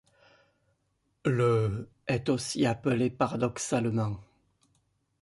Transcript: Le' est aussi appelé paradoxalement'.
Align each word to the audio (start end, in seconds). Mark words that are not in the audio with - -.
Le' 1.25 1.87
est 2.07 2.29
aussi 2.29 2.65
appelé 2.65 3.11
paradoxalement'. 3.11 4.19